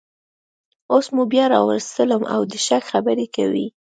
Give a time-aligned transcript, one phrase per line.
[0.93, 3.65] اوس مو بیا راوستلم او د شک خبرې کوئ